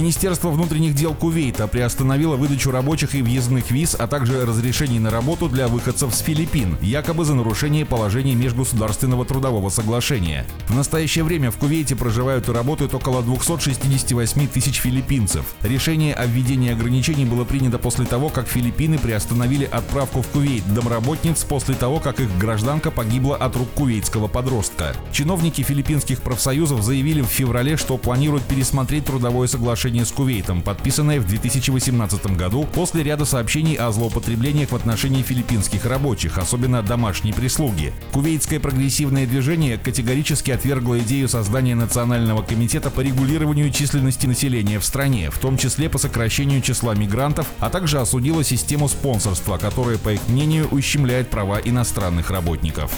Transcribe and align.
Министерство 0.00 0.48
внутренних 0.48 0.94
дел 0.94 1.12
Кувейта 1.12 1.68
приостановило 1.68 2.34
выдачу 2.34 2.70
рабочих 2.70 3.14
и 3.14 3.20
въездных 3.20 3.70
виз, 3.70 3.94
а 3.98 4.06
также 4.06 4.46
разрешений 4.46 4.98
на 4.98 5.10
работу 5.10 5.46
для 5.46 5.68
выходцев 5.68 6.14
с 6.14 6.20
Филиппин, 6.20 6.78
якобы 6.80 7.26
за 7.26 7.34
нарушение 7.34 7.84
положений 7.84 8.34
Межгосударственного 8.36 9.26
трудового 9.26 9.68
соглашения. 9.68 10.46
В 10.68 10.74
настоящее 10.74 11.22
время 11.22 11.50
в 11.50 11.58
Кувейте 11.58 11.96
проживают 11.96 12.48
и 12.48 12.52
работают 12.52 12.94
около 12.94 13.22
268 13.22 14.48
тысяч 14.48 14.76
филиппинцев. 14.76 15.44
Решение 15.60 16.14
о 16.14 16.24
введении 16.24 16.72
ограничений 16.72 17.26
было 17.26 17.44
принято 17.44 17.78
после 17.78 18.06
того, 18.06 18.30
как 18.30 18.48
Филиппины 18.48 18.98
приостановили 18.98 19.68
отправку 19.70 20.22
в 20.22 20.28
Кувейт 20.28 20.64
домработниц 20.72 21.44
после 21.44 21.74
того, 21.74 22.00
как 22.00 22.20
их 22.20 22.38
гражданка 22.38 22.90
погибла 22.90 23.36
от 23.36 23.54
рук 23.54 23.68
кувейтского 23.74 24.28
подростка. 24.28 24.96
Чиновники 25.12 25.60
филиппинских 25.60 26.22
профсоюзов 26.22 26.82
заявили 26.82 27.20
в 27.20 27.26
феврале, 27.26 27.76
что 27.76 27.98
планируют 27.98 28.44
пересмотреть 28.44 29.04
трудовое 29.04 29.46
соглашение 29.46 29.89
соглашение 29.90 30.04
с 30.04 30.12
Кувейтом, 30.12 30.62
подписанное 30.62 31.20
в 31.20 31.26
2018 31.26 32.36
году 32.36 32.66
после 32.72 33.02
ряда 33.02 33.24
сообщений 33.24 33.74
о 33.74 33.90
злоупотреблениях 33.90 34.70
в 34.70 34.76
отношении 34.76 35.22
филиппинских 35.22 35.84
рабочих, 35.84 36.38
особенно 36.38 36.82
домашней 36.82 37.32
прислуги. 37.32 37.92
Кувейтское 38.12 38.60
прогрессивное 38.60 39.26
движение 39.26 39.78
категорически 39.78 40.52
отвергло 40.52 40.98
идею 41.00 41.28
создания 41.28 41.74
Национального 41.74 42.42
комитета 42.42 42.90
по 42.90 43.00
регулированию 43.00 43.70
численности 43.72 44.26
населения 44.26 44.78
в 44.78 44.84
стране, 44.84 45.30
в 45.30 45.38
том 45.38 45.56
числе 45.58 45.88
по 45.88 45.98
сокращению 45.98 46.62
числа 46.62 46.94
мигрантов, 46.94 47.46
а 47.58 47.68
также 47.68 47.98
осудило 47.98 48.44
систему 48.44 48.88
спонсорства, 48.88 49.58
которая, 49.58 49.98
по 49.98 50.10
их 50.12 50.20
мнению, 50.28 50.68
ущемляет 50.68 51.30
права 51.30 51.58
иностранных 51.64 52.30
работников. 52.30 52.92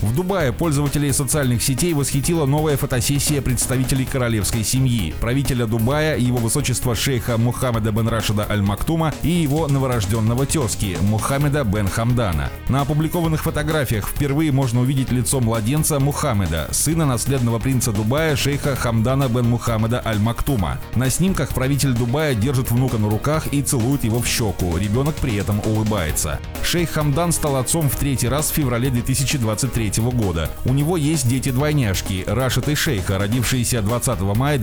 В 0.00 0.14
Дубае 0.14 0.52
пользователей 0.52 1.12
социальных 1.12 1.62
сетей 1.62 1.92
восхитила 1.92 2.46
новая 2.46 2.76
фотосессия 2.76 3.42
представителей 3.42 4.06
королевской 4.06 4.64
семьи, 4.64 5.14
правителя 5.20 5.66
Дубая 5.66 5.79
Дубая, 5.80 6.18
его 6.18 6.36
высочество 6.36 6.94
шейха 6.94 7.38
Мухаммеда 7.38 7.90
бен 7.90 8.06
Рашида 8.06 8.46
Аль-Мактума 8.50 9.14
и 9.22 9.30
его 9.30 9.66
новорожденного 9.66 10.44
тезки 10.44 10.98
Мухаммеда 11.00 11.64
бен 11.64 11.88
Хамдана. 11.88 12.50
На 12.68 12.82
опубликованных 12.82 13.42
фотографиях 13.42 14.06
впервые 14.06 14.52
можно 14.52 14.80
увидеть 14.80 15.10
лицо 15.10 15.40
младенца 15.40 15.98
Мухаммеда, 15.98 16.68
сына 16.72 17.06
наследного 17.06 17.58
принца 17.58 17.92
Дубая 17.92 18.36
шейха 18.36 18.76
Хамдана 18.76 19.28
бен 19.30 19.48
Мухаммеда 19.48 20.02
Аль-Мактума. 20.04 20.78
На 20.96 21.08
снимках 21.08 21.54
правитель 21.54 21.94
Дубая 21.94 22.34
держит 22.34 22.70
внука 22.70 22.98
на 22.98 23.08
руках 23.08 23.46
и 23.50 23.62
целует 23.62 24.04
его 24.04 24.20
в 24.20 24.26
щеку, 24.26 24.76
ребенок 24.76 25.14
при 25.14 25.36
этом 25.36 25.60
улыбается. 25.64 26.40
Шейх 26.62 26.90
Хамдан 26.90 27.32
стал 27.32 27.56
отцом 27.56 27.88
в 27.88 27.96
третий 27.96 28.28
раз 28.28 28.50
в 28.50 28.54
феврале 28.54 28.90
2023 28.90 29.92
года. 30.12 30.50
У 30.66 30.74
него 30.74 30.98
есть 30.98 31.26
дети-двойняшки 31.26 32.24
Рашид 32.26 32.68
и 32.68 32.74
Шейха, 32.74 33.16
родившиеся 33.16 33.80
20 33.80 34.20
мая 34.36 34.58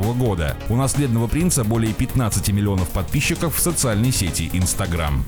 2021 0.00 0.18
года. 0.18 0.56
У 0.68 0.76
наследного 0.76 1.26
принца 1.26 1.64
более 1.64 1.92
15 1.92 2.48
миллионов 2.50 2.88
подписчиков 2.90 3.56
в 3.56 3.60
социальной 3.60 4.12
сети 4.12 4.50
Instagram. 4.52 5.24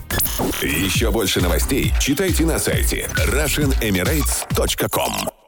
Еще 0.62 1.10
больше 1.10 1.40
новостей 1.40 1.92
читайте 2.00 2.44
на 2.44 2.58
сайте 2.58 3.08
RussianEmirates.com 3.16 5.41